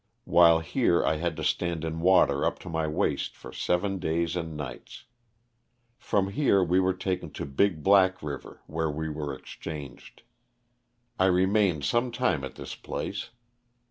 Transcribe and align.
While 0.23 0.61
here 0.61 1.05
I 1.05 1.17
had 1.17 1.37
to 1.37 1.43
stand 1.43 1.85
in 1.85 1.99
water 1.99 2.43
up 2.43 2.57
to 2.61 2.69
my 2.69 2.87
waist 2.87 3.35
for 3.37 3.53
seven 3.53 3.99
days 3.99 4.35
and 4.35 4.57
nights. 4.57 5.05
From 5.99 6.29
here 6.29 6.63
we 6.63 6.79
were 6.79 6.95
taken 6.95 7.29
to 7.33 7.45
Big 7.45 7.83
Black 7.83 8.23
river 8.23 8.63
where 8.65 8.89
we 8.89 9.09
were 9.09 9.31
exchanged. 9.31 10.23
I 11.19 11.25
remained 11.27 11.83
some 11.85 12.11
time 12.11 12.43
at 12.43 12.55
this 12.55 12.73
place. 12.73 13.29